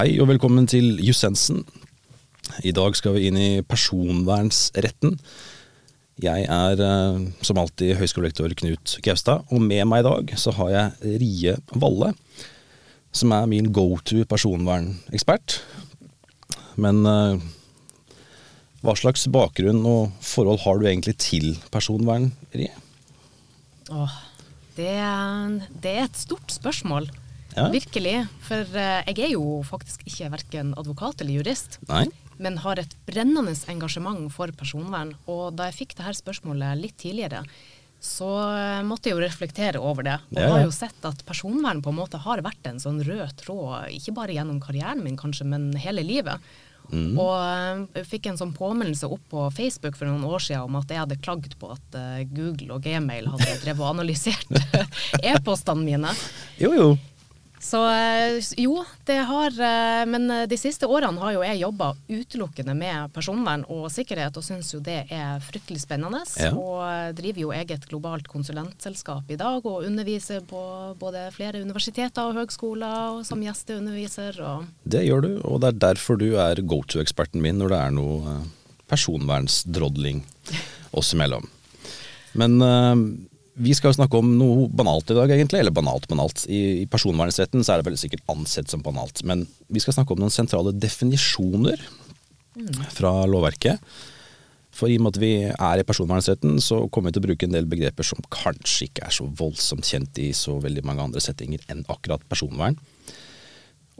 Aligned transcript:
Hei 0.00 0.14
og 0.16 0.30
velkommen 0.30 0.64
til 0.64 0.94
Jussensen. 1.04 1.58
I 2.64 2.70
dag 2.72 2.94
skal 2.96 3.18
vi 3.18 3.26
inn 3.28 3.36
i 3.36 3.60
personvernsretten. 3.60 5.18
Jeg 6.24 6.46
er 6.46 6.80
eh, 6.86 7.18
som 7.44 7.60
alltid 7.60 7.98
høyskolelektor 7.98 8.54
Knut 8.62 8.94
Gaustad, 9.04 9.44
og 9.52 9.60
med 9.60 9.84
meg 9.90 10.00
i 10.00 10.06
dag 10.08 10.32
så 10.40 10.54
har 10.56 10.72
jeg 10.72 11.20
Rie 11.20 11.54
Valle, 11.84 12.14
som 13.12 13.36
er 13.36 13.52
min 13.52 13.68
go 13.76 13.98
to 14.00 14.24
personvernekspert. 14.24 15.58
Men 16.80 17.04
eh, 17.04 17.44
hva 18.80 18.96
slags 18.96 19.28
bakgrunn 19.28 19.84
og 19.84 20.14
forhold 20.24 20.64
har 20.64 20.80
du 20.80 20.88
egentlig 20.88 21.18
til 21.20 21.50
personvern, 21.68 22.30
Rie? 22.56 22.72
Åh, 23.92 24.20
det, 24.80 24.94
det 25.84 25.98
er 25.98 26.06
et 26.08 26.24
stort 26.24 26.56
spørsmål. 26.56 27.12
Ja. 27.56 27.68
Virkelig. 27.72 28.16
For 28.46 28.78
eh, 28.78 29.02
jeg 29.10 29.26
er 29.26 29.34
jo 29.34 29.60
faktisk 29.66 30.04
ikke 30.08 30.30
verken 30.36 30.74
advokat 30.78 31.22
eller 31.22 31.40
jurist. 31.40 31.80
Nei? 31.90 32.06
Men 32.40 32.60
har 32.64 32.80
et 32.80 32.94
brennende 33.08 33.52
engasjement 33.68 34.30
for 34.32 34.52
personvern. 34.56 35.12
Og 35.28 35.50
da 35.58 35.68
jeg 35.68 35.82
fikk 35.82 35.98
dette 35.98 36.16
spørsmålet 36.22 36.80
litt 36.80 36.96
tidligere, 37.00 37.42
så 38.00 38.30
eh, 38.54 38.80
måtte 38.86 39.10
jeg 39.10 39.18
jo 39.18 39.24
reflektere 39.26 39.82
over 39.82 40.06
det. 40.06 40.16
Og 40.32 40.40
Ja, 40.40 40.48
har 40.54 40.64
jo 40.64 40.72
sett 40.72 41.04
at 41.04 41.20
personvern 41.28 41.82
på 41.84 41.92
en 41.92 42.00
måte 42.00 42.22
har 42.22 42.40
vært 42.46 42.70
en 42.70 42.80
sånn 42.80 43.02
rød 43.04 43.36
tråd, 43.42 43.90
ikke 43.92 44.16
bare 44.16 44.36
gjennom 44.38 44.62
karrieren 44.62 45.04
min 45.04 45.20
kanskje, 45.20 45.46
men 45.52 45.70
hele 45.76 46.04
livet. 46.06 46.40
Mm. 46.90 47.12
Og 47.20 47.34
eh, 47.38 47.82
jeg 48.00 48.08
fikk 48.14 48.30
en 48.30 48.40
sånn 48.40 48.54
påminnelse 48.56 49.06
opp 49.10 49.22
på 49.30 49.44
Facebook 49.54 49.98
for 49.98 50.08
noen 50.08 50.24
år 50.26 50.42
siden 50.42 50.64
om 50.66 50.80
at 50.80 50.90
jeg 50.90 50.98
hadde 51.02 51.20
klagd 51.22 51.54
på 51.60 51.70
at 51.74 51.98
eh, 51.98 52.24
Google 52.32 52.78
og 52.78 52.86
Gmail 52.86 53.28
hadde 53.30 53.52
drevet 53.62 53.84
og 53.84 53.92
analysert 53.92 54.48
e-postene 55.34 55.84
mine. 55.86 56.16
Jo, 56.58 56.72
jo. 56.74 56.90
Så 57.60 57.80
eh, 57.92 58.40
jo, 58.56 58.78
det 59.04 59.18
har 59.28 59.52
eh, 59.52 60.06
Men 60.08 60.30
eh, 60.30 60.46
de 60.48 60.56
siste 60.56 60.88
årene 60.88 61.20
har 61.20 61.34
jo 61.34 61.42
jeg 61.44 61.60
jobba 61.60 61.90
utelukkende 62.08 62.74
med 62.76 63.12
personvern 63.12 63.66
og 63.68 63.90
sikkerhet, 63.92 64.36
og 64.40 64.46
syns 64.46 64.72
jo 64.72 64.80
det 64.84 65.02
er 65.12 65.42
fryktelig 65.44 65.82
spennende. 65.84 66.22
Ja. 66.40 66.54
Og 66.56 67.12
driver 67.18 67.44
jo 67.44 67.52
eget 67.54 67.84
globalt 67.90 68.30
konsulentselskap 68.32 69.28
i 69.28 69.38
dag, 69.40 69.60
og 69.60 69.84
underviser 69.84 70.40
på 70.48 70.62
både 71.00 71.26
flere 71.36 71.60
universiteter 71.60 72.30
og 72.30 72.40
høgskoler, 72.40 73.18
og 73.18 73.28
som 73.28 73.44
gjesteunderviser. 73.44 74.40
og 74.40 74.64
Det 74.82 75.04
gjør 75.04 75.26
du, 75.26 75.32
og 75.44 75.60
det 75.60 75.74
er 75.74 75.82
derfor 75.90 76.20
du 76.20 76.30
er 76.40 76.64
go 76.64 76.80
to-eksperten 76.80 77.44
min 77.44 77.60
når 77.60 77.74
det 77.74 77.80
er 77.84 77.96
noe 77.96 78.38
personvernsdrodling 78.90 80.24
oss 80.96 81.12
imellom. 81.14 81.44
Men 82.40 82.56
vi 83.54 83.74
skal 83.74 83.90
jo 83.90 83.98
snakke 83.98 84.18
om 84.20 84.30
noe 84.38 84.68
banalt 84.72 85.10
i 85.10 85.16
dag, 85.16 85.32
egentlig. 85.34 85.60
Eller 85.62 85.74
banalt, 85.74 86.06
banalt. 86.10 86.44
I, 86.46 86.82
I 86.84 86.86
personvernsretten 86.90 87.64
så 87.64 87.74
er 87.74 87.80
det 87.80 87.90
vel 87.90 87.98
sikkert 88.00 88.24
ansett 88.32 88.70
som 88.70 88.84
banalt. 88.84 89.24
Men 89.26 89.46
vi 89.68 89.82
skal 89.82 89.96
snakke 89.96 90.14
om 90.14 90.22
noen 90.22 90.34
sentrale 90.34 90.72
definisjoner 90.76 91.82
fra 92.94 93.12
lovverket. 93.30 93.82
For 94.74 94.88
i 94.90 94.96
og 95.00 95.04
med 95.04 95.16
at 95.16 95.20
vi 95.20 95.32
er 95.50 95.82
i 95.82 95.86
personvernsretten, 95.86 96.60
så 96.62 96.84
kommer 96.92 97.10
vi 97.10 97.16
til 97.18 97.24
å 97.24 97.26
bruke 97.26 97.48
en 97.48 97.56
del 97.56 97.68
begreper 97.68 98.06
som 98.06 98.22
kanskje 98.32 98.86
ikke 98.86 99.08
er 99.08 99.14
så 99.14 99.26
voldsomt 99.26 99.88
kjent 99.88 100.20
i 100.22 100.30
så 100.36 100.56
veldig 100.62 100.84
mange 100.86 101.08
andre 101.08 101.22
settinger 101.24 101.64
enn 101.72 101.82
akkurat 101.90 102.22
personvern. 102.30 102.78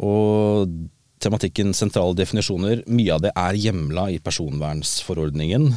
Og 0.01 0.71
tematikken 1.21 1.75
sentrale 1.77 2.17
definisjoner, 2.17 2.85
mye 2.89 3.17
av 3.17 3.25
det 3.27 3.35
er 3.37 3.59
hjemla 3.61 4.07
i 4.15 4.21
personvernsforordningen, 4.25 5.73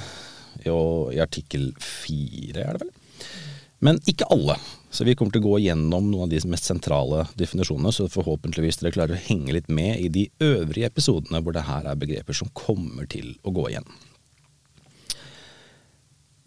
og 0.70 1.10
i 1.12 1.20
artikkel 1.20 1.72
fire, 1.82 2.62
er 2.62 2.78
det 2.78 2.86
vel? 2.86 2.94
Men 3.84 4.00
ikke 4.08 4.28
alle. 4.32 4.56
Så 4.94 5.04
vi 5.04 5.16
kommer 5.18 5.34
til 5.34 5.42
å 5.42 5.50
gå 5.50 5.58
gjennom 5.66 6.06
noen 6.12 6.28
av 6.28 6.32
de 6.32 6.40
mest 6.48 6.70
sentrale 6.70 7.26
definisjonene, 7.40 7.92
så 7.92 8.06
forhåpentligvis 8.14 8.78
dere 8.80 8.94
klarer 8.96 9.18
å 9.18 9.24
henge 9.26 9.56
litt 9.58 9.72
med 9.74 10.00
i 10.00 10.10
de 10.14 10.28
øvrige 10.46 10.88
episodene 10.92 11.42
hvor 11.44 11.56
det 11.56 11.66
her 11.68 11.90
er 11.90 12.00
begreper 12.00 12.38
som 12.38 12.52
kommer 12.56 13.10
til 13.10 13.34
å 13.44 13.52
gå 13.56 13.72
igjen. 13.74 13.88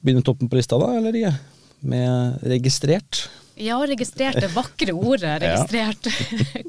Begynner 0.01 0.25
toppen 0.25 0.49
på 0.49 0.61
lista 0.61 0.79
da, 0.81 0.93
eller 0.97 1.19
ikke? 1.19 1.35
Med 1.91 2.47
registrert. 2.47 3.27
Ja, 3.59 3.81
registrert 3.93 4.39
det 4.41 4.53
vakre 4.55 4.95
ordet. 4.95 5.35
registrert. 5.43 6.09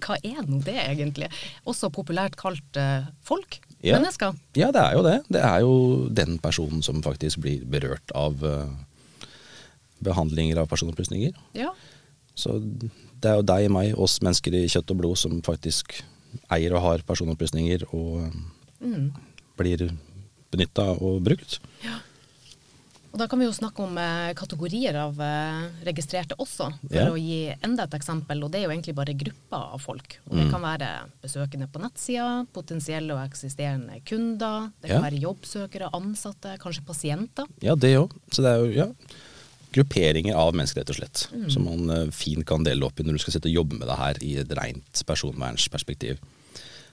Hva 0.03 0.17
er 0.17 0.41
nå 0.47 0.59
det 0.65 0.79
egentlig? 0.81 1.29
Også 1.69 1.91
populært 1.93 2.35
kalt 2.39 2.81
eh, 2.81 3.07
folk. 3.27 3.61
Ja. 3.85 3.99
Mennesker. 3.99 4.33
Ja, 4.57 4.73
det 4.73 4.81
er 4.81 4.97
jo 4.97 5.05
det. 5.05 5.17
Det 5.29 5.45
er 5.45 5.61
jo 5.61 5.73
den 6.09 6.39
personen 6.41 6.81
som 6.83 7.03
faktisk 7.05 7.43
blir 7.45 7.61
berørt 7.69 8.11
av 8.17 8.41
eh, 8.41 8.65
behandlinger 10.03 10.57
av 10.61 10.67
personopplysninger. 10.67 11.33
Ja. 11.53 11.71
Så 12.35 12.59
det 12.61 13.25
er 13.31 13.35
jo 13.39 13.41
deg, 13.49 13.69
meg, 13.71 13.95
oss 13.97 14.19
mennesker 14.21 14.53
i 14.53 14.67
kjøtt 14.69 14.91
og 14.93 14.97
blod 15.01 15.17
som 15.17 15.41
faktisk 15.41 16.01
eier 16.53 16.75
og 16.77 16.81
har 16.83 17.05
personopplysninger 17.07 17.87
og 17.93 18.25
eh, 18.27 18.37
Mm. 18.79 19.07
blir 19.57 19.89
benytta 20.51 20.83
og 21.01 21.23
brukt. 21.25 21.57
Ja. 21.81 21.95
Og 23.11 23.17
da 23.17 23.25
kan 23.27 23.39
vi 23.39 23.47
jo 23.47 23.53
snakke 23.55 23.81
om 23.81 23.95
eh, 23.97 24.33
kategorier 24.37 24.93
av 25.01 25.17
eh, 25.19 25.63
registrerte 25.87 26.35
også, 26.37 26.67
for 26.83 26.93
Ja. 26.99 27.07
å 27.09 27.17
gi 27.17 27.55
enda 27.65 27.83
et 27.87 27.95
eksempel. 27.97 28.43
Og 28.45 28.51
det 28.51 28.59
er 28.61 28.67
jo 28.67 28.73
egentlig 28.75 28.93
bare 28.93 29.15
grupper 29.17 29.73
av 29.73 29.81
folk. 29.81 30.19
Og 30.29 30.35
det 30.37 30.43
Mm. 30.45 30.51
kan 30.51 30.61
være 30.61 30.89
besøkende 31.23 31.67
på 31.71 31.81
nettsida, 31.81 32.45
potensielle 32.53 33.15
og 33.17 33.23
eksisterende 33.31 33.97
kunder, 34.05 34.71
det 34.81 34.91
kan 34.91 35.01
Ja. 35.01 35.09
være 35.09 35.21
jobbsøkere, 35.21 35.89
ansatte, 35.91 36.59
kanskje 36.59 36.85
pasienter. 36.85 37.47
Ja, 37.61 37.73
det 37.73 37.97
òg. 37.97 38.11
Så 38.29 38.43
det 38.43 38.53
er 38.53 38.59
jo 38.61 38.71
ja, 38.77 38.93
grupperinger 39.75 40.37
av 40.37 40.55
mennesker, 40.55 40.81
rett 40.81 40.93
og 40.93 40.99
slett. 40.99 41.25
Som 41.53 41.67
man 41.67 41.93
eh, 41.93 42.11
fint 42.15 42.45
kan 42.47 42.65
dele 42.65 42.87
opp 42.87 42.99
i 42.99 43.05
når 43.05 43.17
du 43.17 43.23
skal 43.23 43.37
sitte 43.37 43.49
og 43.51 43.59
jobbe 43.59 43.79
med 43.79 43.89
det 43.89 43.97
her 43.99 44.21
i 44.25 44.35
et 44.43 44.53
rent 44.59 45.03
personvernsperspektiv. 45.07 46.21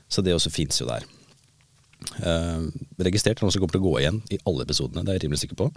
Så 0.09 0.25
det 0.25 0.35
også 0.35 0.53
fins 0.53 0.81
jo 0.81 0.89
der. 0.91 1.07
Uh, 2.21 2.69
registrert 3.01 3.39
er 3.41 3.47
noe 3.47 3.55
som 3.55 3.63
kommer 3.63 3.79
til 3.79 3.81
å 3.81 3.87
gå 3.87 3.95
igjen 4.03 4.19
i 4.35 4.39
alle 4.45 4.67
episodene, 4.67 5.07
det 5.07 5.15
er 5.15 5.17
jeg 5.17 5.25
rimelig 5.25 5.41
sikker 5.47 5.57
på. 5.57 5.71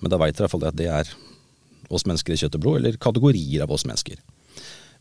Men 0.00 0.12
da 0.12 0.18
veit 0.20 0.32
dere 0.32 0.46
i 0.46 0.46
hvert 0.46 0.54
fall 0.54 0.68
at 0.70 0.78
det 0.78 0.88
er 0.88 1.10
oss 1.92 2.06
mennesker 2.08 2.34
i 2.34 2.40
kjøtt 2.40 2.56
og 2.56 2.62
blod, 2.64 2.78
eller 2.80 3.00
kategorier 3.02 3.64
av 3.64 3.72
oss 3.74 3.84
mennesker. 3.88 4.20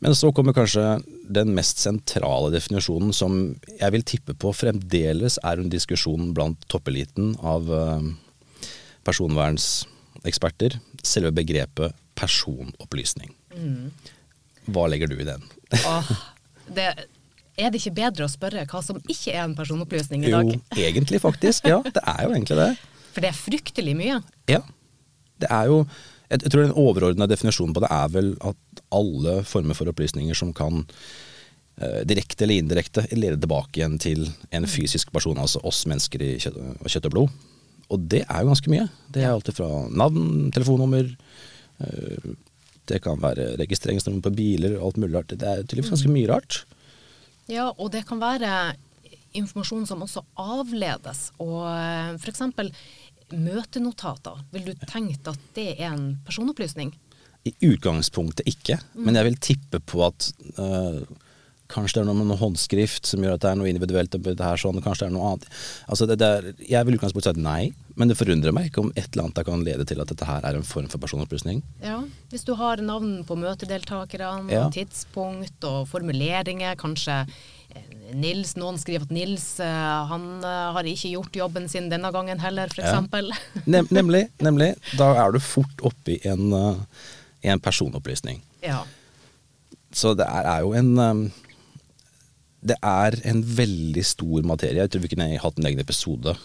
Men 0.03 0.13
så 0.15 0.29
kommer 0.35 0.53
kanskje 0.53 0.99
den 1.33 1.55
mest 1.57 1.81
sentrale 1.81 2.51
definisjonen 2.53 3.13
som 3.15 3.39
jeg 3.79 3.93
vil 3.95 4.05
tippe 4.05 4.35
på 4.37 4.53
fremdeles 4.53 5.39
er 5.41 5.61
en 5.61 5.71
diskusjon 5.73 6.33
blant 6.37 6.67
toppeliten 6.69 7.33
av 7.41 7.71
eh, 7.73 8.11
personvernseksperter. 10.17 10.79
Selve 11.03 11.31
begrepet 11.31 11.95
personopplysning. 12.17 13.33
Hva 14.67 14.87
legger 14.87 15.07
du 15.07 15.19
i 15.19 15.27
den? 15.27 15.43
Åh, 15.85 16.11
det, 16.75 16.87
er 17.57 17.71
det 17.71 17.79
ikke 17.79 17.95
bedre 17.95 18.25
å 18.25 18.31
spørre 18.31 18.65
hva 18.67 18.81
som 18.83 18.99
ikke 19.07 19.33
er 19.33 19.45
en 19.45 19.55
personopplysning 19.55 20.25
i 20.25 20.33
dag? 20.33 20.51
Jo, 20.51 20.59
egentlig 20.75 21.21
faktisk. 21.21 21.67
Ja, 21.69 21.81
det 21.85 22.03
er 22.03 22.25
jo 22.25 22.33
egentlig 22.33 22.57
det. 22.59 22.69
For 23.13 23.23
det 23.23 23.31
er 23.31 23.39
fryktelig 23.39 23.95
mye. 23.97 24.19
Ja. 24.49 24.61
Det 25.37 25.49
er 25.53 25.69
jo 25.69 25.87
Jeg, 26.27 26.41
jeg 26.43 26.51
tror 26.51 26.65
den 26.65 26.75
overordna 26.75 27.25
definisjonen 27.25 27.71
på 27.71 27.79
det 27.79 27.87
er 27.87 28.07
vel 28.11 28.33
at 28.43 28.79
alle 28.91 29.45
former 29.47 29.77
for 29.77 29.87
opplysninger 29.87 30.35
som 30.35 30.49
kan 30.51 30.81
eh, 31.79 32.01
direkte 32.03 32.43
eller 32.43 32.59
indirekte 32.59 33.05
lede 33.13 33.39
tilbake 33.39 33.79
igjen 33.79 33.95
til 33.95 34.25
en 34.51 34.67
fysisk 34.67 35.13
person, 35.15 35.39
altså 35.39 35.61
oss 35.63 35.85
mennesker 35.87 36.25
i 36.25 36.33
kjøtt, 36.43 36.57
kjøtt 36.83 37.07
og 37.07 37.13
blod. 37.13 37.37
Og 37.93 38.07
det 38.11 38.23
er 38.25 38.43
jo 38.43 38.51
ganske 38.51 38.71
mye. 38.73 38.87
Det 39.13 39.23
er 39.23 39.31
alt 39.31 39.51
fra 39.55 39.69
navn, 39.87 40.49
telefonnummer 40.55 41.07
eh, 41.07 42.33
Det 42.87 42.99
kan 43.03 43.19
være 43.21 43.53
registreringsnummer 43.59 44.25
på 44.25 44.35
biler 44.35 44.77
og 44.77 44.89
alt 44.89 44.99
mulig 45.03 45.15
rart. 45.17 45.33
Det 45.35 45.47
er 45.47 45.63
tydeligvis 45.63 45.95
ganske 45.95 46.11
mye 46.11 46.29
rart. 46.31 46.61
Ja, 47.47 47.69
og 47.71 47.91
det 47.93 48.05
kan 48.07 48.19
være 48.19 48.75
informasjon 49.37 49.85
som 49.87 50.03
også 50.03 50.23
avledes. 50.39 51.29
Og 51.43 51.67
f.eks. 51.67 52.23
for 52.23 52.33
eksempel 52.33 52.71
møtenotater. 53.35 54.39
Vil 54.53 54.69
du 54.69 54.87
tenkt 54.87 55.27
at 55.27 55.39
det 55.55 55.73
er 55.75 55.91
en 55.91 56.15
personopplysning? 56.25 56.93
I 57.47 57.53
utgangspunktet 57.69 58.47
ikke, 58.49 58.79
men 58.99 59.15
jeg 59.15 59.27
vil 59.27 59.39
tippe 59.39 59.79
på 59.79 60.01
at 60.03 60.31
øh, 60.59 61.03
kanskje 61.67 61.97
det 61.97 62.01
er 62.03 62.07
noe 62.07 62.17
med 62.21 62.29
noe 62.31 62.39
håndskrift 62.39 63.05
som 63.09 63.23
gjør 63.25 63.35
at 63.35 63.43
det 63.43 63.49
er 63.51 63.57
noe 63.59 63.67
individuelt. 63.71 64.13
her 64.39 64.57
sånn, 64.61 64.81
kanskje 64.81 65.05
det 65.05 65.09
er 65.11 65.15
noe 65.17 65.31
annet. 65.33 65.47
Altså 65.87 66.07
det, 66.07 66.17
det 66.21 66.27
er, 66.37 66.47
jeg 66.69 66.85
vil 66.87 66.95
utgangspunktet 66.97 67.35
si 67.35 67.43
nei, 67.43 67.73
men 67.97 68.07
det 68.11 68.17
forundrer 68.19 68.53
meg 68.55 68.69
ikke 68.69 68.83
om 68.85 68.91
et 68.95 69.09
eller 69.11 69.25
annet 69.27 69.45
kan 69.47 69.63
lede 69.65 69.85
til 69.89 69.99
at 70.01 70.07
dette 70.11 70.25
her 70.29 70.45
er 70.47 70.55
en 70.59 70.63
form 70.67 70.87
for 70.91 71.01
personopplysning. 71.03 71.63
Ja, 71.83 72.01
Hvis 72.31 72.45
du 72.47 72.53
har 72.59 72.77
navn 72.83 73.23
på 73.27 73.35
møtedeltakerne, 73.39 74.51
Ja. 74.51 74.69
tidspunkt 74.73 75.63
og 75.67 75.87
formuleringer, 75.91 76.75
kanskje 76.79 77.25
eh, 77.75 77.81
Nils, 78.13 78.55
Noen 78.55 78.77
skriver 78.79 79.03
at 79.07 79.11
Nils 79.11 79.59
eh, 79.59 80.05
han 80.11 80.27
eh, 80.43 80.71
har 80.77 80.83
ikke 80.87 81.11
gjort 81.15 81.35
jobben 81.35 81.67
sin 81.69 81.89
denne 81.91 82.11
gangen 82.15 82.39
heller, 82.39 82.67
f.eks. 82.71 83.11
Ja. 83.11 83.63
Nem, 83.65 83.87
nemlig, 83.91 84.27
nemlig. 84.39 84.75
Da 84.97 85.11
er 85.25 85.31
du 85.35 85.39
fort 85.43 85.81
oppe 85.83 86.15
i 86.15 86.21
en, 86.29 86.53
en 87.43 87.59
personopplysning. 87.59 88.39
ja. 88.63 88.85
Så 89.97 90.11
det 90.19 90.25
er, 90.27 90.43
er 90.51 90.59
jo 90.65 90.73
en 90.77 91.31
Det 92.61 92.77
er 92.83 93.17
en 93.29 93.41
veldig 93.43 94.03
stor 94.05 94.45
materie. 94.47 94.81
Jeg 94.81 94.89
tror 94.93 95.03
vi 95.05 95.11
kunne 95.13 95.27
hatt 95.39 95.59
en 95.59 95.67
egen 95.69 95.79
episode 95.83 96.35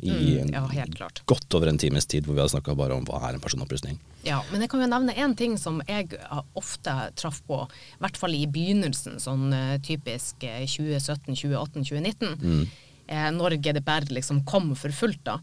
i 0.00 0.10
Mm, 0.10 0.52
ja, 0.54 0.62
helt 0.70 0.94
klart. 0.94 1.20
godt 1.26 1.54
over 1.54 1.66
en 1.68 1.78
times 1.78 2.06
tid 2.06 2.24
hvor 2.24 2.34
vi 2.34 2.40
har 2.40 2.48
snakka 2.48 2.76
bare 2.78 2.94
om 2.94 3.04
hva 3.04 3.18
er 3.28 3.34
en 3.34 3.40
personopplysning. 3.42 3.98
Ja, 4.24 4.40
men 4.52 4.60
jeg 4.62 4.70
kan 4.70 4.80
jo 4.80 4.86
nevne 4.86 5.14
én 5.16 5.34
ting 5.36 5.56
som 5.58 5.82
jeg 5.88 6.14
ofte 6.54 6.94
traff 7.16 7.42
på, 7.48 7.64
i 7.98 8.00
hvert 8.00 8.16
fall 8.16 8.34
i 8.34 8.46
begynnelsen, 8.46 9.18
sånn 9.20 9.52
eh, 9.52 9.78
typisk 9.84 10.44
eh, 10.46 10.62
2017, 10.64 11.34
2018, 11.34 11.84
2019. 11.90 12.70
Eh, 13.10 13.26
når 13.34 13.56
GDPR 13.58 14.06
liksom 14.14 14.44
kom 14.46 14.68
for 14.78 14.94
fullt. 14.94 15.24
da. 15.26 15.40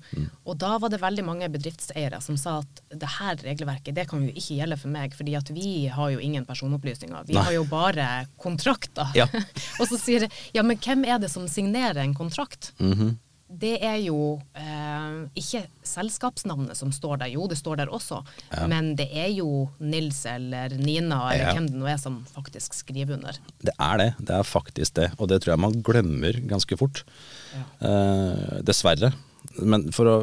Og 0.47 0.55
da 0.55 0.77
var 0.79 0.91
det 0.93 1.01
veldig 1.01 1.25
mange 1.27 1.49
bedriftseiere 1.51 2.21
som 2.23 2.37
sa 2.39 2.61
at 2.61 2.81
det 2.95 3.09
her 3.17 3.35
regelverket 3.43 3.97
det 3.97 4.05
kan 4.07 4.23
jo 4.23 4.31
ikke 4.31 4.61
gjelde 4.61 4.77
for 4.79 4.93
meg, 4.93 5.15
fordi 5.17 5.35
at 5.35 5.51
vi 5.51 5.71
har 5.91 6.13
jo 6.13 6.21
ingen 6.23 6.47
personopplysninger. 6.47 7.27
Vi 7.27 7.35
Nei. 7.35 7.43
har 7.43 7.57
jo 7.57 7.65
bare 7.67 8.07
kontrakter. 8.39 9.11
Ja. 9.19 9.27
og 9.81 9.83
så 9.89 9.99
sier 9.99 10.27
jeg 10.27 10.31
ja, 10.55 10.63
men 10.63 10.79
hvem 10.79 11.03
er 11.11 11.19
det 11.19 11.31
som 11.33 11.47
signerer 11.51 12.05
en 12.05 12.15
kontrakt? 12.15 12.71
Mhm. 12.79 13.17
Det 13.47 13.77
er 13.81 13.95
jo 14.03 14.41
eh, 14.59 15.13
ikke 15.39 15.61
selskapsnavnet 15.87 16.75
som 16.75 16.91
står 16.91 17.21
der, 17.21 17.29
jo 17.31 17.45
det 17.47 17.55
står 17.57 17.77
der 17.79 17.87
også, 17.95 18.19
Ja. 18.51 18.65
men 18.67 18.89
det 18.99 19.07
er 19.15 19.29
jo 19.31 19.69
Nils 19.79 20.25
eller 20.27 20.69
Nina 20.75 21.21
eller 21.31 21.45
Ja. 21.45 21.53
hvem 21.55 21.67
det 21.71 21.79
nå 21.79 21.87
er 21.87 21.97
som 21.97 22.25
faktisk 22.35 22.73
skriver 22.75 23.13
under. 23.15 23.37
Det 23.63 23.71
er 23.79 23.97
det. 23.97 24.09
Det 24.19 24.35
er 24.35 24.43
faktisk 24.43 24.93
det. 24.99 25.11
Og 25.17 25.29
det 25.29 25.41
tror 25.41 25.53
jeg 25.55 25.59
man 25.63 25.81
glemmer 25.81 26.33
ganske 26.47 26.77
fort. 26.77 27.03
Eh, 27.81 28.61
dessverre. 28.67 29.13
Men 29.61 29.91
for 29.95 30.05
å 30.11 30.17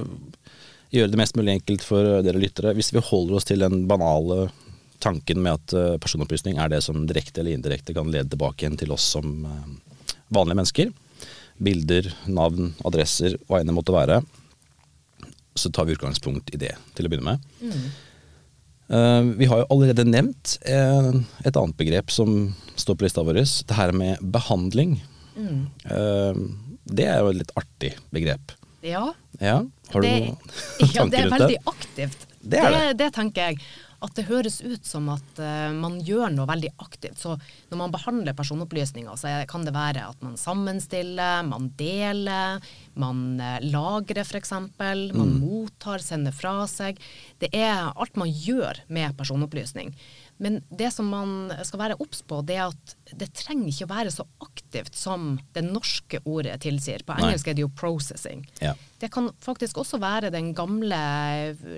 gjøre 0.93 1.11
det 1.11 1.19
mest 1.19 1.35
mulig 1.38 1.56
enkelt 1.61 1.82
for 1.82 2.20
dere 2.23 2.38
lyttere, 2.38 2.75
hvis 2.77 2.93
vi 2.94 3.00
holder 3.03 3.37
oss 3.41 3.44
til 3.49 3.59
den 3.65 3.87
banale 3.91 4.50
tanken 5.00 5.41
med 5.43 5.53
at 5.59 5.73
eh, 5.75 5.97
personopplysning 5.99 6.59
er 6.61 6.69
det 6.69 6.82
som 6.85 7.06
direkte 7.09 7.41
eller 7.43 7.56
indirekte 7.56 7.94
kan 7.97 8.11
lede 8.12 8.31
tilbake 8.31 8.62
igjen 8.65 8.79
til 8.79 8.93
oss 8.94 9.03
som 9.17 9.44
eh, 9.49 10.12
vanlige 10.35 10.56
mennesker, 10.61 10.93
bilder, 11.62 12.09
navn, 12.27 12.73
adresser, 12.85 13.37
hva 13.49 13.61
enn 13.61 13.71
det 13.71 13.77
måtte 13.77 13.95
være, 13.95 14.23
så 15.55 15.71
tar 15.71 15.87
vi 15.87 15.95
utgangspunkt 15.95 16.51
i 16.55 16.61
det 16.61 16.73
til 16.97 17.06
å 17.06 17.12
begynne 17.12 17.37
med. 17.37 17.85
Eh, 18.89 19.23
vi 19.39 19.49
har 19.49 19.62
jo 19.62 19.69
allerede 19.73 20.05
nevnt 20.05 20.59
uh, 20.69 21.15
et 21.47 21.56
annet 21.56 21.77
begrep 21.79 22.12
som 22.12 22.53
står 22.77 22.99
på 22.99 23.06
lista 23.06 23.25
vår. 23.25 23.41
Det 23.41 23.79
her 23.79 23.95
med 23.97 24.21
behandling. 24.35 24.99
Eh, 25.35 26.43
det 26.85 27.06
er 27.09 27.23
jo 27.23 27.31
et 27.33 27.41
litt 27.41 27.55
artig 27.59 27.95
begrep. 28.15 28.55
Ja, 28.85 29.06
Ja, 29.41 29.62
har 29.91 30.03
du 30.03 30.06
det, 30.06 30.19
noen 30.21 30.37
ja, 30.79 30.87
det 30.87 30.95
tanker 30.99 31.23
er 31.23 31.31
veldig 31.33 31.56
aktivt. 31.71 32.27
Det 32.45 32.61
er 32.61 32.75
det. 32.75 32.83
det 33.01 33.09
tenker 33.17 33.49
jeg. 33.49 33.65
At 34.05 34.15
det 34.19 34.27
høres 34.29 34.59
ut 34.61 34.85
som 34.87 35.09
at 35.12 35.39
uh, 35.41 35.73
man 35.73 35.97
gjør 36.05 36.29
noe 36.35 36.47
veldig 36.51 36.75
aktivt. 36.85 37.19
Så 37.23 37.35
når 37.71 37.81
man 37.81 37.95
behandler 37.95 38.37
personopplysninger, 38.37 39.17
så 39.17 39.33
kan 39.51 39.65
det 39.65 39.73
være 39.75 40.05
at 40.11 40.21
man 40.25 40.37
sammenstiller, 40.41 41.43
man 41.49 41.71
deler, 41.81 42.61
man 43.01 43.25
uh, 43.41 43.56
lagrer 43.65 44.23
f.eks., 44.27 44.53
man 44.55 45.09
Mm. 45.15 45.39
mottar, 45.41 46.03
sender 46.05 46.35
fra 46.37 46.67
seg. 46.69 46.99
Det 47.41 47.49
er 47.56 47.91
alt 47.95 48.17
man 48.21 48.29
gjør 48.29 48.83
med 48.93 49.17
personopplysning. 49.17 49.95
Men 50.37 50.63
det 50.69 50.91
som 50.91 51.07
man 51.07 51.53
skal 51.63 51.79
være 51.79 51.97
obs 52.03 52.23
på, 52.27 52.41
det 52.47 52.57
er 52.59 52.73
at 52.73 52.95
det 53.15 53.29
trenger 53.39 53.71
ikke 53.71 53.87
å 53.87 53.93
være 53.93 54.15
så 54.15 54.27
aktivt 54.43 54.97
som 54.99 55.37
det 55.55 55.63
norske 55.67 56.19
ordet 56.27 56.57
tilsier. 56.65 57.05
På 57.07 57.15
engelsk 57.15 57.49
er 57.49 57.55
det 57.55 57.63
jo 57.63 57.71
'processing'. 57.71 58.43
Ja. 58.61 58.75
Det 58.99 59.13
kan 59.15 59.31
faktisk 59.41 59.79
også 59.79 60.01
være 60.03 60.33
den 60.35 60.53
gamle 60.55 60.99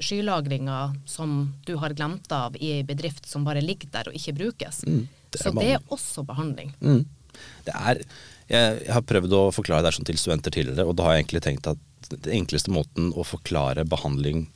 skylagringa 0.00 0.96
som 1.04 1.52
du 1.66 1.76
har 1.76 1.94
glemt 1.94 2.32
av 2.32 2.56
i 2.56 2.72
ei 2.78 2.82
bedrift 2.82 3.28
som 3.28 3.44
bare 3.44 3.60
ligger 3.60 3.92
der 3.92 4.08
og 4.08 4.16
ikke 4.16 4.38
brukes. 4.40 4.84
Mm, 4.86 5.08
det 5.30 5.40
Så 5.40 5.52
det 5.52 5.70
er 5.76 5.80
også 5.90 6.24
behandling. 6.24 6.72
Mm. 6.80 7.04
Det 7.64 7.74
er, 7.74 8.00
jeg, 8.48 8.92
har 8.92 9.02
prøvd 9.02 9.32
å 9.32 9.52
forklare 9.52 9.84
det 9.84 9.94
sånn 9.94 10.08
til 10.08 10.16
studenter 10.16 10.50
tidligere, 10.50 10.86
og 10.86 10.96
da 10.96 11.02
har 11.04 11.16
jeg 11.16 11.26
egentlig 11.26 11.42
tenkt 11.42 11.66
at 11.66 11.78
den 12.08 12.32
enkleste 12.32 12.70
måten 12.70 13.12
å 13.12 13.24
forklare 13.26 13.84
behandling 13.84 14.46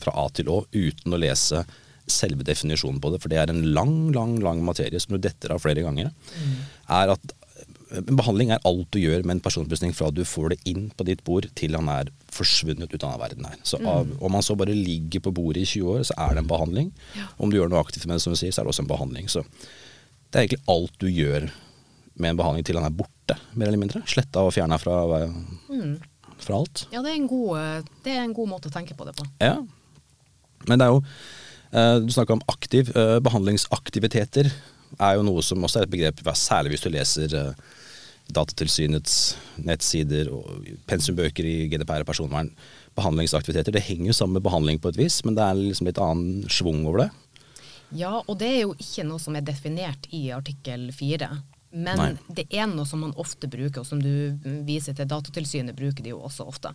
fra 0.00 0.12
A 0.24 0.28
til 0.28 0.48
Å 0.48 0.64
uten 0.72 1.12
å 1.12 1.20
lese 1.20 1.64
selve 2.10 2.46
definisjonen 2.46 3.00
på 3.02 3.10
det, 3.12 3.22
for 3.22 3.32
det 3.32 3.40
er 3.42 3.50
en 3.50 3.64
lang, 3.74 4.12
lang 4.14 4.36
lang 4.42 4.62
materie 4.64 5.00
som 5.02 5.16
du 5.16 5.22
detter 5.22 5.54
av 5.54 5.64
flere 5.64 5.82
ganger, 5.86 6.12
er 6.86 7.14
at 7.16 7.34
en 7.94 8.18
behandling 8.18 8.50
er 8.50 8.62
alt 8.66 8.88
du 8.90 8.98
gjør 8.98 9.22
med 9.22 9.36
en 9.36 9.42
personopplysning 9.44 9.92
fra 9.94 10.08
du 10.10 10.24
får 10.26 10.52
det 10.52 10.58
inn 10.70 10.88
på 10.96 11.06
ditt 11.06 11.22
bord 11.26 11.46
til 11.58 11.76
han 11.78 11.88
er 11.92 12.10
forsvunnet 12.34 12.92
ut 12.92 13.04
av 13.06 13.20
verden 13.22 13.46
her. 13.46 13.60
Så 13.62 13.78
av, 13.86 14.10
Om 14.20 14.34
han 14.34 14.42
så 14.44 14.56
bare 14.58 14.74
ligger 14.74 15.22
på 15.22 15.32
bordet 15.36 15.62
i 15.62 15.68
20 15.70 15.92
år, 15.94 16.02
så 16.08 16.16
er 16.26 16.34
det 16.34 16.42
en 16.42 16.50
behandling. 16.50 16.90
Om 17.38 17.52
du 17.52 17.60
gjør 17.60 17.70
noe 17.70 17.84
aktivt 17.84 18.08
med 18.08 18.18
det, 18.18 18.24
som 18.24 18.34
du 18.34 18.40
sier, 18.40 18.50
så 18.50 18.60
er 18.62 18.66
det 18.66 18.74
også 18.74 18.84
en 18.84 18.90
behandling. 18.90 19.30
Så 19.30 19.44
det 19.46 20.34
er 20.34 20.42
egentlig 20.44 20.64
alt 20.74 20.98
du 20.98 21.06
gjør 21.06 21.48
med 22.16 22.32
en 22.32 22.40
behandling 22.42 22.66
til 22.66 22.80
han 22.80 22.88
er 22.88 22.98
borte, 22.98 23.38
mer 23.54 23.70
eller 23.70 23.82
mindre. 23.84 24.02
Sletta 24.10 24.44
og 24.46 24.54
fjerna 24.56 24.80
fra, 24.82 24.98
fra 26.42 26.58
alt. 26.58 26.86
Ja, 26.90 27.02
det 27.04 27.12
er, 27.12 27.18
en 27.20 27.30
god, 27.30 27.50
eh, 27.60 27.90
det 28.04 28.16
er 28.16 28.24
en 28.24 28.36
god 28.36 28.50
måte 28.56 28.72
å 28.72 28.74
tenke 28.74 28.98
på 28.98 29.06
det 29.06 29.14
på. 29.18 29.28
Ja. 29.42 29.60
Men 30.66 30.80
det 30.80 30.88
er 30.88 30.96
jo 30.96 31.02
eh, 31.04 31.45
Du 31.76 32.12
snakka 32.12 32.32
om 32.32 32.44
aktiv. 32.48 32.88
eh, 32.96 33.18
behandlingsaktiviteter 33.20 34.48
er 35.02 35.16
jo 35.18 35.24
noe 35.26 35.42
som 35.44 35.64
også 35.64 35.82
er 35.82 35.88
et 35.88 35.92
begrep, 35.92 36.22
særlig 36.38 36.74
hvis 36.74 36.84
du 36.86 36.92
leser 36.92 37.34
eh, 37.36 37.66
Datatilsynets 38.32 39.36
nettsider 39.62 40.30
og 40.34 40.64
pensumbøker 40.90 41.46
i 41.46 41.68
GDPR 41.70 42.02
og 42.02 42.08
personvern. 42.08 42.50
Behandlingsaktiviteter. 42.98 43.74
Det 43.76 43.84
henger 43.86 44.10
jo 44.10 44.16
sammen 44.18 44.38
med 44.38 44.46
behandling 44.46 44.80
på 44.82 44.90
et 44.90 44.98
vis, 44.98 45.20
men 45.24 45.36
det 45.36 45.44
er 45.44 45.60
liksom 45.60 45.90
litt 45.90 46.00
annen 46.02 46.48
schwung 46.50 46.82
over 46.88 47.04
det. 47.04 47.10
Ja, 47.94 48.16
og 48.24 48.40
det 48.40 48.48
er 48.48 48.64
jo 48.64 48.72
ikke 48.82 49.04
noe 49.06 49.22
som 49.22 49.36
er 49.38 49.46
definert 49.46 50.08
i 50.10 50.24
artikkel 50.34 50.88
4. 50.96 51.28
Men 51.76 52.00
Nei. 52.00 52.10
det 52.34 52.46
er 52.50 52.66
noe 52.70 52.86
som 52.88 53.04
man 53.04 53.14
ofte 53.20 53.50
bruker, 53.52 53.84
og 53.84 53.86
som 53.86 54.00
du 54.02 54.34
viser 54.66 54.96
til 54.96 55.06
Datatilsynet, 55.10 55.76
bruker 55.76 56.02
de 56.02 56.14
jo 56.14 56.22
også 56.24 56.48
ofte. 56.48 56.72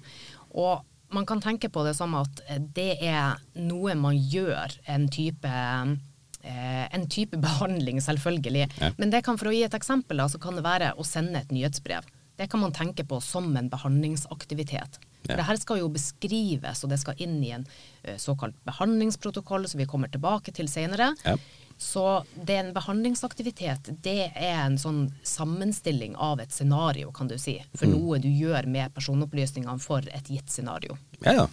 Og 0.56 0.86
man 1.12 1.28
kan 1.30 1.42
tenke 1.44 1.70
på 1.70 1.84
det 1.86 1.96
som 1.98 2.16
at 2.20 2.42
det 2.76 2.96
er 3.04 3.42
noe 3.60 3.96
man 4.00 4.16
gjør, 4.16 4.78
en 4.92 5.08
type 5.12 5.52
eh, 5.52 6.86
en 6.96 7.06
type 7.10 7.38
behandling, 7.48 8.02
selvfølgelig. 8.02 8.68
Ja. 8.80 8.92
Men 8.98 9.14
det 9.14 9.24
kan, 9.28 9.40
for 9.40 9.52
å 9.52 9.56
gi 9.56 9.64
et 9.68 9.78
eksempel, 9.78 10.24
så 10.30 10.42
kan 10.42 10.58
det 10.58 10.66
være 10.66 10.94
å 10.98 11.08
sende 11.08 11.42
et 11.42 11.54
nyhetsbrev. 11.54 12.08
Det 12.40 12.48
kan 12.50 12.64
man 12.64 12.74
tenke 12.74 13.06
på 13.06 13.20
som 13.22 13.52
en 13.58 13.70
behandlingsaktivitet. 13.70 15.00
Ja. 15.22 15.28
For 15.28 15.38
det 15.38 15.48
her 15.50 15.60
skal 15.62 15.82
jo 15.84 15.90
beskrives, 15.94 16.82
og 16.84 16.90
det 16.90 16.98
skal 17.02 17.20
inn 17.22 17.38
i 17.46 17.52
en 17.54 17.68
eh, 18.04 18.18
såkalt 18.18 18.58
behandlingsprotokoll, 18.68 19.68
som 19.70 19.84
vi 19.84 19.90
kommer 19.90 20.10
tilbake 20.10 20.54
til 20.56 20.72
senere. 20.72 21.12
Ja. 21.26 21.36
Så 21.82 22.04
det 22.38 22.54
er 22.56 22.60
en 22.68 22.74
behandlingsaktivitet, 22.76 23.88
det 24.06 24.28
er 24.38 24.60
en 24.68 24.76
sånn 24.78 25.00
sammenstilling 25.26 26.14
av 26.22 26.40
et 26.44 26.54
scenario, 26.54 27.10
kan 27.12 27.28
du 27.32 27.38
si. 27.42 27.56
For 27.76 27.88
Mm. 27.90 27.96
noe 27.98 28.20
du 28.22 28.28
gjør 28.30 28.68
med 28.70 28.94
personopplysningene 28.94 29.82
for 29.82 30.00
et 30.06 30.30
gitt 30.30 30.50
scenario. 30.54 30.98
Ja, 31.26 31.34
ja. 31.34 31.48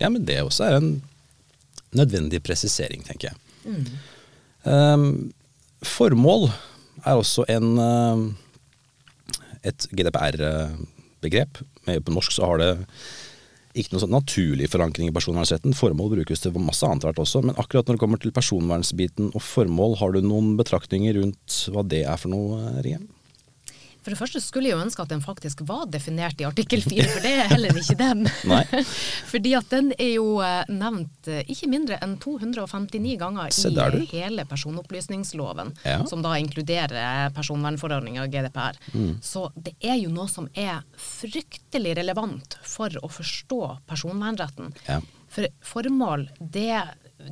Ja, 0.00 0.08
men 0.10 0.24
det 0.26 0.40
også 0.42 0.64
er 0.66 0.76
en 0.80 1.02
nødvendig 1.94 2.42
presisering, 2.42 3.04
tenker 3.06 3.30
jeg. 3.30 3.86
Um, 4.64 5.32
formål 5.84 6.48
er 7.04 7.14
også 7.20 7.44
en 7.48 7.78
um, 7.78 8.36
et 9.62 9.86
GDPR-begrep. 9.94 11.62
På 12.04 12.12
norsk 12.12 12.32
så 12.32 12.46
har 12.50 12.58
det 12.58 12.72
ikke 13.74 13.94
noe 13.94 14.04
sånn 14.04 14.14
naturlig 14.14 14.68
forankring 14.70 15.10
i 15.10 15.14
personvernretten. 15.14 15.74
Formål 15.76 16.12
brukes 16.14 16.44
til 16.44 16.54
masse 16.62 16.86
annet 16.86 17.08
rart 17.08 17.20
også, 17.22 17.42
men 17.42 17.58
akkurat 17.58 17.88
når 17.88 17.98
det 17.98 18.04
kommer 18.04 18.22
til 18.22 18.34
personvernsbiten 18.34 19.32
og 19.34 19.42
formål, 19.42 19.98
har 20.00 20.14
du 20.14 20.22
noen 20.22 20.54
betraktninger 20.60 21.18
rundt 21.18 21.58
hva 21.74 21.82
det 21.86 22.04
er 22.06 22.20
for 22.20 22.32
noe, 22.34 22.78
Riem? 22.86 23.08
For 24.04 24.12
det 24.12 24.18
første 24.20 24.40
skulle 24.44 24.68
jeg 24.68 24.76
jo 24.76 24.82
ønske 24.84 25.00
at 25.00 25.08
den 25.14 25.22
faktisk 25.24 25.62
var 25.64 25.86
definert 25.88 26.40
i 26.42 26.44
artikkel 26.44 26.82
4, 26.84 27.06
for 27.08 27.24
det 27.24 27.30
er 27.40 27.48
heller 27.54 27.78
ikke 27.80 27.96
den. 27.96 28.26
Fordi 29.32 29.54
at 29.56 29.70
den 29.72 29.90
er 29.96 30.10
jo 30.18 30.26
eh, 30.44 30.68
nevnt 30.68 31.30
eh, 31.32 31.40
ikke 31.48 31.70
mindre 31.72 31.96
enn 32.04 32.18
259 32.20 33.14
ganger 33.22 33.48
i 33.96 34.04
hele 34.12 34.44
personopplysningsloven, 34.50 35.72
Ja. 35.88 36.02
som 36.06 36.22
da 36.24 36.34
inkluderer 36.40 37.30
personvernforordninga 37.34 38.26
GDPR. 38.28 38.76
Mm. 38.92 39.14
Så 39.24 39.48
det 39.56 39.74
er 39.80 39.96
jo 40.02 40.12
noe 40.12 40.28
som 40.28 40.48
er 40.52 40.84
fryktelig 41.00 41.96
relevant 41.96 42.58
for 42.62 42.92
å 43.00 43.08
forstå 43.08 43.62
personvernretten. 43.88 44.74
Ja. 44.88 45.00
For 45.32 45.48
formål, 45.64 46.28
det 46.38 46.82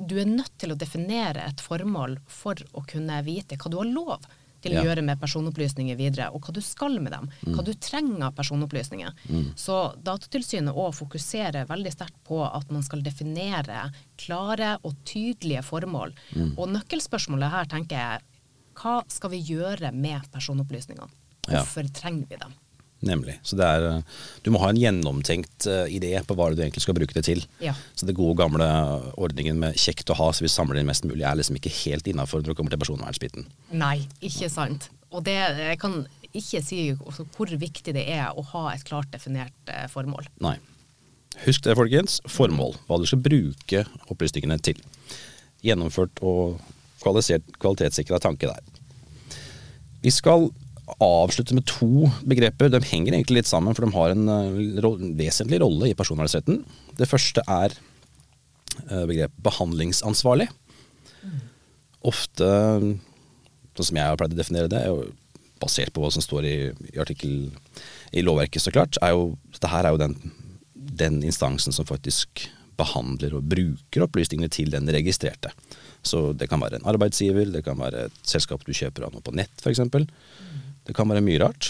Du 0.09 0.15
er 0.17 0.25
nødt 0.25 0.55
til 0.63 0.71
å 0.73 0.77
definere 0.79 1.43
et 1.51 1.61
formål 1.61 2.15
for 2.31 2.57
å 2.73 2.81
kunne 2.89 3.19
vite 3.27 3.59
hva 3.61 3.69
du 3.69 3.77
har 3.77 3.89
lov 3.91 4.23
til 4.25 4.39
Ja. 4.71 4.83
å 4.83 4.87
gjøre 4.87 5.03
med 5.03 5.19
personopplysninger 5.19 5.99
videre, 5.99 6.31
og 6.31 6.47
hva 6.47 6.55
du 6.55 6.61
skal 6.63 7.01
med 7.03 7.13
dem. 7.13 7.29
Mm. 7.43 7.57
Hva 7.57 7.65
du 7.67 7.73
trenger 7.75 8.29
av 8.29 8.37
personopplysninger. 8.39 9.13
Så 9.59 9.79
Datatilsynet 9.99 10.75
òg 10.75 10.95
fokuserer 10.95 11.67
veldig 11.67 11.93
sterkt 11.93 12.21
på 12.29 12.39
at 12.47 12.71
man 12.71 12.83
skal 12.87 13.03
definere 13.03 13.89
klare 14.17 14.77
og 14.87 14.95
tydelige 15.09 15.65
formål. 15.67 16.15
Mm. 16.37 16.53
Og 16.57 16.71
nøkkelspørsmålet 16.77 17.51
her 17.51 17.73
tenker 17.73 17.99
jeg 17.99 18.29
hva 18.79 19.03
skal 19.11 19.35
vi 19.35 19.43
gjøre 19.53 19.91
med 19.93 20.31
personopplysningene? 20.33 21.11
Hvorfor 21.49 21.89
trenger 21.93 22.29
vi 22.31 22.39
dem? 22.41 22.55
Nemlig. 23.03 23.35
Så 23.43 23.59
det 23.59 23.67
er, 23.67 23.85
eh, 23.89 24.19
du 24.47 24.53
må 24.55 24.61
ha 24.63 24.71
en 24.71 24.79
gjennomtenkt 24.79 25.67
eh, 25.67 25.91
idé 25.91 26.15
på 26.23 26.37
hva 26.39 26.49
du 26.53 26.61
egentlig 26.63 26.85
skal 26.85 26.95
bruke 26.95 27.17
det 27.17 27.25
til. 27.27 27.43
Ja. 27.63 27.75
Så 27.99 28.07
det 28.07 28.15
gode 28.19 28.39
gamle 28.39 28.69
ordningen 29.19 29.59
med 29.59 29.79
kjekt 29.81 30.11
å 30.13 30.19
ha 30.21 30.31
så 30.31 30.47
vi 30.47 30.53
samler 30.53 30.79
inn 30.79 30.91
mest 30.91 31.07
mulig, 31.09 31.25
er 31.27 31.39
liksom 31.39 31.59
ikke 31.59 31.75
helt 31.83 32.07
innafor 32.11 32.43
når 32.43 32.53
det 32.53 32.59
kommer 32.61 32.75
til 32.75 32.83
personvernsbiten. 32.85 33.49
Nei, 33.75 33.97
ikke 34.23 34.51
sant. 34.53 34.89
Og 35.13 35.27
det, 35.27 35.35
jeg 35.35 35.81
kan 35.83 36.05
ikke 36.33 36.63
si 36.65 36.85
hvor 36.97 37.51
viktig 37.61 37.95
det 37.97 38.07
er 38.15 38.31
å 38.33 38.45
ha 38.55 38.69
et 38.73 38.87
klart 38.89 39.11
definert 39.13 39.73
eh, 39.73 39.89
formål. 39.91 40.31
Nei. 40.45 40.57
Husk 41.43 41.65
det, 41.65 41.77
folkens. 41.77 42.21
Formål. 42.29 42.77
Hva 42.87 43.01
du 43.01 43.09
skal 43.09 43.23
bruke 43.25 43.85
opplysningene 44.13 44.59
til. 44.63 44.79
Gjennomført 45.65 46.23
og 46.23 46.61
kvalitetssikra 47.03 48.21
tanke 48.23 48.51
der. 48.51 48.63
Vi 50.03 50.11
skal 50.15 50.51
avslutte 51.03 51.55
med 51.55 51.67
to 51.71 52.09
begreper. 52.29 52.71
De 52.73 52.83
henger 52.85 53.15
egentlig 53.15 53.43
litt 53.43 53.51
sammen, 53.51 53.75
for 53.77 53.87
de 53.87 53.95
har 53.95 54.15
en 54.15 54.29
uh, 54.29 55.07
vesentlig 55.19 55.63
rolle 55.63 55.91
i 55.91 55.97
personvernsretten. 55.99 56.63
Det 56.99 57.09
første 57.09 57.45
er 57.47 57.77
uh, 58.91 59.05
begrepet 59.09 59.39
behandlingsansvarlig. 59.47 60.49
Ofte, 62.03 62.47
sånn 63.79 63.89
som 63.89 63.99
jeg 64.01 64.11
har 64.11 64.19
pleid 64.19 64.35
å 64.35 64.41
definere 64.41 64.71
det, 64.71 64.81
er 64.83 64.91
jo 64.91 65.13
basert 65.63 65.95
på 65.95 66.03
hva 66.03 66.11
som 66.11 66.25
står 66.25 66.49
i, 66.49 66.57
i 66.91 66.99
artikkel 66.99 67.53
i 68.11 68.25
lovverket, 68.27 68.65
så 68.65 68.73
klart, 68.75 68.99
er 69.05 69.15
jo 69.15 69.37
det 69.55 69.71
her 69.71 69.87
er 69.87 69.95
jo 69.95 70.03
den, 70.03 70.17
den 70.75 71.21
instansen 71.23 71.75
som 71.75 71.87
faktisk 71.87 72.49
behandler 72.81 73.37
og 73.37 73.47
bruker 73.47 74.07
opplysningene 74.07 74.51
til 74.53 74.73
den 74.73 74.91
registrerte. 74.91 75.53
Så 76.03 76.33
det 76.35 76.49
kan 76.51 76.61
være 76.63 76.81
en 76.81 76.89
arbeidsgiver, 76.91 77.47
det 77.55 77.63
kan 77.67 77.79
være 77.79 78.09
et 78.09 78.21
selskap 78.27 78.65
du 78.67 78.73
kjøper 78.75 79.07
av 79.07 79.15
noe 79.15 79.23
på 79.23 79.35
nett 79.39 79.63
f.eks. 79.63 79.85
Mm. 79.87 80.09
Det 80.87 80.97
kan 80.97 81.11
være 81.11 81.23
mye 81.25 81.43
rart, 81.43 81.69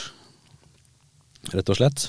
rett 1.52 1.68
og 1.68 1.78
slett. 1.78 2.06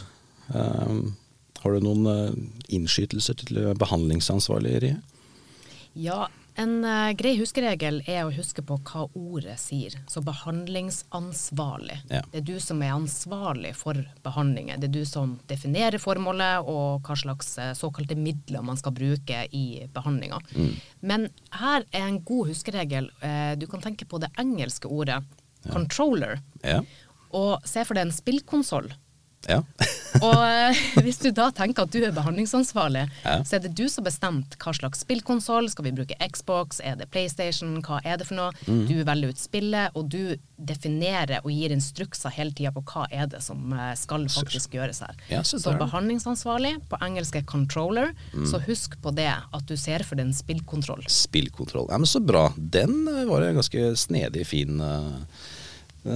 Um, 0.53 1.15
har 1.63 1.75
du 1.75 1.83
noen 1.83 2.07
uh, 2.07 2.37
innskytelser 2.71 3.39
til 3.43 3.59
behandlingsansvarlig, 3.79 4.77
Rie? 4.83 5.01
Ja, 5.99 6.27
en 6.55 6.83
uh, 6.85 7.11
grei 7.17 7.33
huskeregel 7.39 8.01
er 8.05 8.23
å 8.27 8.33
huske 8.33 8.61
på 8.65 8.77
hva 8.85 9.07
ordet 9.17 9.55
sier. 9.61 9.95
Så 10.09 10.21
behandlingsansvarlig. 10.25 11.97
Ja. 12.13 12.21
Det 12.31 12.43
er 12.43 12.47
du 12.51 12.57
som 12.61 12.81
er 12.85 12.93
ansvarlig 12.93 13.73
for 13.77 13.97
behandlingen. 14.25 14.81
Det 14.81 14.91
er 14.91 14.95
du 14.99 15.03
som 15.09 15.37
definerer 15.49 16.01
formålet 16.01 16.69
og 16.69 17.03
hva 17.07 17.17
slags 17.17 17.55
uh, 17.57 17.71
såkalte 17.77 18.17
midler 18.19 18.65
man 18.65 18.77
skal 18.79 18.93
bruke 18.95 19.45
i 19.51 19.65
behandlinga. 19.93 20.41
Mm. 20.53 20.73
Men 21.01 21.29
her 21.57 21.87
er 21.91 22.05
en 22.07 22.21
god 22.25 22.53
huskeregel. 22.53 23.09
Uh, 23.23 23.53
du 23.57 23.67
kan 23.71 23.81
tenke 23.83 24.07
på 24.09 24.21
det 24.21 24.31
engelske 24.39 24.91
ordet. 24.91 25.23
Controller. 25.71 26.41
Ja. 26.63 26.81
Og 27.33 27.63
se 27.67 27.85
for 27.87 27.97
deg 27.97 28.09
en 28.09 28.15
spillkonsoll 28.15 28.91
ja. 29.47 29.63
Og 30.21 30.39
eh, 30.45 30.81
hvis 31.01 31.19
du 31.23 31.29
da 31.35 31.49
tenker 31.55 31.87
at 31.87 31.93
du 31.93 31.99
er 32.03 32.13
behandlingsansvarlig, 32.15 33.05
ja. 33.23 33.37
så 33.45 33.57
er 33.57 33.65
det 33.65 33.73
du 33.77 33.85
som 33.91 34.05
bestemt 34.05 34.57
hva 34.61 34.73
slags 34.75 35.03
spillkonsoll. 35.05 35.69
Skal 35.71 35.87
vi 35.87 35.95
bruke 35.97 36.17
Xbox, 36.21 36.81
er 36.83 36.97
det 36.99 37.09
PlayStation, 37.13 37.79
hva 37.85 38.01
er 38.05 38.19
det 38.21 38.27
for 38.29 38.39
noe? 38.39 38.51
Mm. 38.67 38.83
Du 38.89 38.95
velger 39.07 39.33
ut 39.33 39.41
spillet, 39.41 39.97
og 39.97 40.11
du 40.13 40.35
definerer 40.63 41.41
og 41.43 41.51
gir 41.51 41.73
instrukser 41.75 42.33
hele 42.35 42.53
tida 42.55 42.71
på 42.75 42.83
hva 42.93 43.07
er 43.11 43.27
det 43.31 43.41
som 43.43 43.73
eh, 43.75 43.93
skal 43.99 44.27
faktisk 44.31 44.77
gjøres 44.77 45.03
her. 45.05 45.17
Ja, 45.31 45.41
så, 45.47 45.59
så 45.61 45.75
behandlingsansvarlig, 45.79 46.75
på 46.91 46.99
engelsk 47.03 47.39
er 47.39 47.47
controller, 47.49 48.13
mm. 48.33 48.47
så 48.51 48.61
husk 48.67 48.99
på 49.03 49.13
det 49.17 49.31
at 49.33 49.67
du 49.69 49.75
ser 49.79 50.05
for 50.07 50.19
deg 50.19 50.29
en 50.29 50.37
spillkontroll. 50.37 51.03
Spillkontroll, 51.11 51.89
ja 51.91 51.99
men 51.99 52.09
så 52.09 52.21
bra. 52.23 52.49
Den 52.57 53.03
eh, 53.11 53.25
var 53.29 53.45
en 53.45 53.59
ganske 53.59 53.93
snedig, 53.99 54.47
fin 54.47 54.79
uh, 54.81 55.21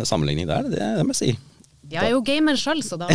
sammenligning 0.03 0.47
der, 0.49 0.67
det, 0.71 0.81
det 0.99 1.05
må 1.05 1.15
jeg 1.15 1.23
si. 1.23 1.46
Jeg 1.91 2.03
er 2.03 2.11
jo 2.11 2.21
gamer 2.25 2.55
sjøl, 2.59 2.83
så 2.83 2.97
da 2.99 3.07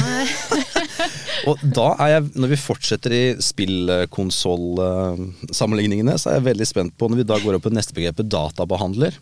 Og 1.50 1.58
da 1.74 1.88
er 2.04 2.08
jeg, 2.14 2.22
når 2.38 2.48
vi 2.54 2.58
fortsetter 2.60 3.10
i 3.16 3.34
spillkonsollsammenligningene, 3.42 6.18
så 6.20 6.30
er 6.30 6.34
jeg 6.38 6.48
veldig 6.52 6.68
spent 6.68 6.92
på, 6.96 7.04
når 7.10 7.18
vi 7.20 7.28
da 7.28 7.36
går 7.42 7.54
opp 7.58 7.64
på 7.66 7.74
neste 7.74 7.92
begrepet, 7.96 8.30
databehandler. 8.32 9.12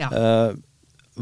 Ja. 0.00 0.08
Eh, 0.10 0.50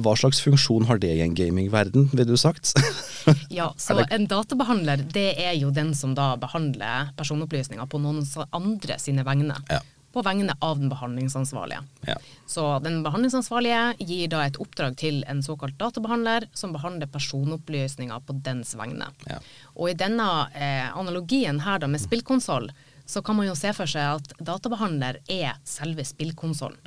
hva 0.00 0.12
slags 0.18 0.38
funksjon 0.44 0.86
har 0.88 0.96
det 1.02 1.12
i 1.18 1.24
en 1.24 1.36
gamingverden, 1.36 2.02
vil 2.14 2.28
du 2.28 2.36
sagt? 2.40 2.64
ja, 3.58 3.68
så 3.78 3.94
en 4.06 4.26
databehandler 4.30 4.96
det 5.14 5.30
er 5.42 5.54
jo 5.58 5.68
den 5.74 5.94
som 5.98 6.14
da 6.16 6.26
behandler 6.40 7.08
personopplysninger 7.18 7.86
på 7.90 7.98
noen 8.02 8.20
andre 8.56 8.94
sine 9.02 9.22
vegne. 9.26 9.56
Ja 9.70 9.80
på 10.12 10.22
vegne 10.26 10.54
av 10.58 10.78
den 10.80 10.90
behandlingsansvarlige. 10.90 11.82
Ja. 12.08 12.16
Så 12.46 12.66
den 12.82 13.02
behandlingsansvarlige 13.06 13.82
gir 13.98 14.30
da 14.32 14.42
et 14.46 14.58
oppdrag 14.62 14.96
til 14.98 15.22
en 15.30 15.42
såkalt 15.46 15.78
databehandler 15.78 16.48
som 16.54 16.74
behandler 16.74 17.10
personopplysninger 17.10 18.26
på 18.26 18.38
dens 18.44 18.74
vegne. 18.78 19.10
Ja. 19.30 19.38
Og 19.76 19.92
i 19.92 19.98
denne 19.98 20.28
eh, 20.54 20.88
analogien 20.90 21.62
her 21.62 21.82
da 21.82 21.90
med 21.90 22.02
spillkonsoll, 22.02 22.70
så 23.10 23.22
kan 23.26 23.38
man 23.38 23.48
jo 23.48 23.56
se 23.58 23.72
for 23.74 23.90
seg 23.90 24.20
at 24.20 24.34
databehandler 24.38 25.18
er 25.30 25.56
selve 25.66 26.04
spillkonsollen. 26.06 26.78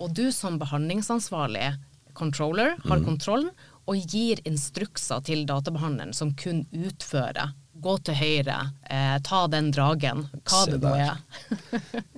Og 0.00 0.12
du 0.16 0.28
som 0.32 0.58
behandlingsansvarlig 0.60 1.70
controller 2.16 2.74
har 2.84 3.00
mm. 3.00 3.06
kontrollen 3.06 3.52
og 3.86 4.00
gir 4.10 4.40
instrukser 4.48 5.22
til 5.24 5.44
databehandleren 5.48 6.16
som 6.16 6.32
kun 6.36 6.64
utfører 6.74 7.54
gå 7.86 7.96
til 8.06 8.18
høyre, 8.18 8.58
eh, 8.90 9.16
ta 9.26 9.46
den 9.52 9.72
dragen, 9.74 10.26
hva 10.42 10.62
Se 10.64 10.74
det 10.74 10.82
nå 10.82 10.92
er. 10.98 11.18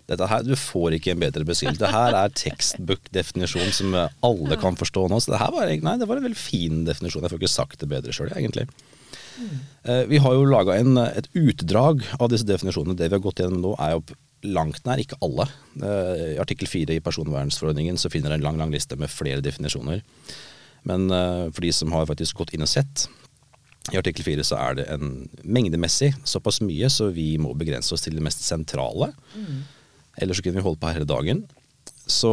Dette 0.08 0.28
her, 0.30 0.44
Du 0.46 0.54
får 0.56 0.96
ikke 0.96 1.12
en 1.12 1.22
bedre 1.22 1.44
beskrivelse. 1.44 1.82
Det 1.84 1.92
her 1.92 2.16
er 2.16 2.36
tekstbook-definisjon 2.42 3.74
som 3.76 3.96
alle 4.24 4.56
kan 4.60 4.78
forstå 4.80 5.08
nå. 5.12 5.20
Så 5.20 5.34
det 5.34 5.42
her 5.42 5.52
var, 5.52 5.68
nei, 5.68 5.96
det 6.00 6.08
var 6.08 6.16
en 6.16 6.24
veldig 6.24 6.40
fin 6.40 6.86
definisjon. 6.88 7.26
Jeg 7.26 7.34
får 7.34 7.42
ikke 7.42 7.56
sagt 7.58 7.82
det 7.84 7.90
bedre 7.92 8.14
sjøl, 8.16 8.32
egentlig. 8.32 8.68
Mm. 9.38 9.58
vi 10.10 10.18
har 10.18 10.32
jo 10.34 10.48
laga 10.50 10.74
et 10.74 11.28
utdrag 11.38 12.00
av 12.18 12.32
disse 12.32 12.48
definisjonene. 12.48 12.96
Det 12.98 13.06
vi 13.06 13.14
har 13.14 13.22
gått 13.22 13.38
gjennom 13.38 13.60
nå, 13.62 13.76
er 13.78 13.92
jo 13.94 14.02
langt 14.46 14.84
nær 14.86 15.00
ikke 15.02 15.18
alle. 15.24 15.48
Eh, 15.82 16.24
I 16.34 16.42
artikkel 16.42 16.70
fire 16.70 16.96
i 16.96 17.02
personvernsforordningen 17.04 17.98
så 17.98 18.10
finner 18.12 18.32
dere 18.32 18.42
en 18.42 18.46
lang 18.46 18.60
lang 18.60 18.74
liste 18.74 18.98
med 18.98 19.10
flere 19.10 19.42
definisjoner. 19.44 20.02
Men 20.88 21.08
eh, 21.10 21.46
for 21.50 21.64
de 21.64 21.72
som 21.74 21.92
har 21.94 22.08
faktisk 22.10 22.38
gått 22.38 22.54
inn 22.54 22.66
og 22.66 22.70
sett, 22.70 23.08
i 23.92 23.98
artikkel 24.00 24.26
4 24.26 24.44
så 24.44 24.58
er 24.60 24.78
det 24.78 24.88
en 24.92 25.12
mengdemessig 25.44 26.12
såpass 26.28 26.60
mye, 26.64 26.90
så 26.92 27.08
vi 27.14 27.30
må 27.40 27.54
begrense 27.56 27.94
oss 27.94 28.04
til 28.04 28.18
det 28.18 28.24
mest 28.24 28.42
sentrale. 28.44 29.12
Mm. 29.34 29.62
Ellers 30.20 30.40
så 30.40 30.44
kunne 30.44 30.60
vi 30.60 30.66
holdt 30.66 30.82
på 30.82 30.92
hele 30.92 31.08
dagen. 31.08 31.44
Så 32.08 32.32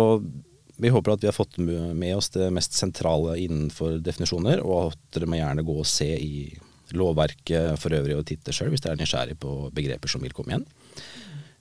vi 0.75 0.91
håper 0.91 1.13
at 1.13 1.23
vi 1.23 1.29
har 1.29 1.35
fått 1.35 1.57
med 1.61 2.11
oss 2.15 2.31
det 2.33 2.49
mest 2.53 2.75
sentrale 2.75 3.37
innenfor 3.39 3.99
definisjoner, 4.03 4.63
og 4.65 4.91
at 4.91 5.03
dere 5.15 5.29
må 5.31 5.39
gjerne 5.39 5.65
gå 5.67 5.77
og 5.79 5.87
se 5.87 6.09
i 6.19 6.49
lovverket 6.95 7.79
for 7.81 7.95
øvrig 7.97 8.17
og 8.17 8.27
titte 8.29 8.53
sjøl 8.53 8.69
hvis 8.73 8.83
dere 8.83 8.93
er 8.97 9.01
nysgjerrig 9.01 9.37
på 9.41 9.53
begreper 9.75 10.11
som 10.11 10.21
vil 10.23 10.35
komme 10.35 10.53
igjen. 10.53 10.67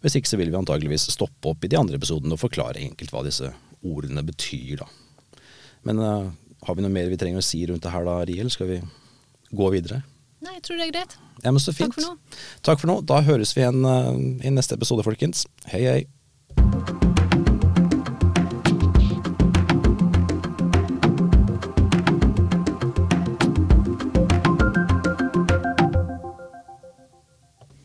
Hvis 0.04 0.18
ikke 0.18 0.28
så 0.28 0.38
vil 0.40 0.50
vi 0.52 0.58
antageligvis 0.58 1.06
stoppe 1.14 1.54
opp 1.54 1.64
i 1.64 1.70
de 1.72 1.78
andre 1.80 1.96
episodene 1.96 2.36
og 2.36 2.42
forklare 2.42 2.82
enkelt 2.82 3.14
hva 3.14 3.22
disse 3.24 3.48
ordene 3.84 4.24
betyr. 4.26 4.82
da. 4.82 4.90
Men 5.88 6.02
uh, 6.02 6.28
har 6.66 6.76
vi 6.76 6.84
noe 6.84 6.92
mer 6.92 7.08
vi 7.12 7.18
trenger 7.20 7.40
å 7.40 7.46
si 7.46 7.62
rundt 7.68 7.84
det 7.84 7.92
her 7.94 8.04
da, 8.04 8.18
Riel? 8.28 8.50
Skal 8.52 8.68
vi 8.68 8.78
gå 9.56 9.70
videre? 9.75 10.02
Nei, 10.44 10.58
jeg 10.58 10.66
tror 10.66 10.80
det 10.80 10.88
er 10.88 10.92
greit. 10.92 11.16
Ja, 11.44 11.50
men 11.50 11.61
så 11.62 11.73
fint. 11.76 11.94
Takk 11.94 12.00
for 12.00 12.11
nå. 12.11 12.40
Takk 12.64 12.82
for 12.82 12.90
nå. 12.90 12.99
Da 13.08 13.20
høres 13.25 13.54
vi 13.56 13.64
igjen 13.64 13.84
uh, 13.84 14.12
i 14.44 14.52
neste 14.52 14.76
episode, 14.76 15.04
folkens. 15.06 15.46
Hei, 15.73 15.82
hei. 15.88 16.02